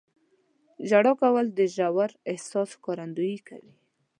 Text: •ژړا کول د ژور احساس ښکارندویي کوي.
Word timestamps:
•ژړا 0.89 1.13
کول 1.21 1.45
د 1.57 1.59
ژور 1.75 2.11
احساس 2.31 2.69
ښکارندویي 2.77 3.39
کوي. 3.47 3.73